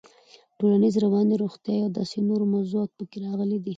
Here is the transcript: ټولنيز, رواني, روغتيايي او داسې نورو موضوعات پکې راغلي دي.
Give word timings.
ټولنيز, 0.57 0.93
رواني, 1.03 1.35
روغتيايي 1.43 1.81
او 1.85 1.89
داسې 1.97 2.17
نورو 2.29 2.43
موضوعات 2.53 2.89
پکې 2.97 3.17
راغلي 3.25 3.57
دي. 3.63 3.69